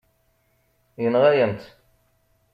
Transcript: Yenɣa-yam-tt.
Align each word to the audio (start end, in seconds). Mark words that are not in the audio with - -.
Yenɣa-yam-tt. 1.01 1.65